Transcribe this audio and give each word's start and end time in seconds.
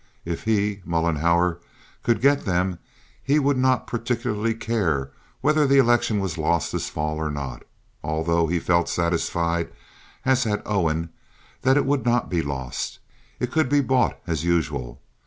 If 0.25 0.45
he 0.45 0.81
(Mollenhauer) 0.83 1.59
could 2.01 2.21
get 2.21 2.43
them 2.45 2.79
he 3.21 3.37
would 3.37 3.55
not 3.55 3.85
particularly 3.85 4.55
care 4.55 5.11
whether 5.41 5.67
the 5.67 5.77
election 5.77 6.19
was 6.19 6.39
lost 6.39 6.71
this 6.71 6.89
fall 6.89 7.17
or 7.17 7.29
not, 7.29 7.61
although 8.03 8.47
he 8.47 8.57
felt 8.59 8.89
satisfied, 8.89 9.71
as 10.25 10.43
had 10.43 10.63
Owen, 10.65 11.11
that 11.61 11.77
it 11.77 11.85
would 11.85 12.03
not 12.03 12.31
be 12.31 12.41
lost. 12.41 12.97
It 13.39 13.51
could 13.51 13.69
be 13.69 13.79
bought, 13.81 14.17
as 14.25 14.43
usual. 14.43 14.99